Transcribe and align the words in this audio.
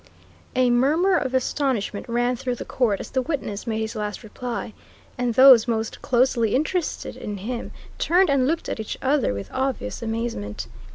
A 0.55 0.71
murmur 0.71 1.15
of 1.15 1.35
astonishment 1.35 2.09
ran 2.09 2.35
through 2.35 2.55
the 2.55 2.65
court 2.65 2.99
as 2.99 3.11
the 3.11 3.21
witness 3.21 3.67
made 3.67 3.81
his 3.81 3.95
last 3.95 4.23
reply, 4.23 4.73
and 5.15 5.35
those 5.35 5.67
most 5.67 6.01
closely 6.01 6.55
interested 6.55 7.15
in 7.15 7.37
him 7.37 7.69
turned 7.99 8.31
and 8.31 8.47
looked 8.47 8.67
at 8.67 8.79
each 8.79 8.97
other 9.03 9.31
with 9.31 9.51
obvious 9.53 10.01
amazement. 10.01 10.65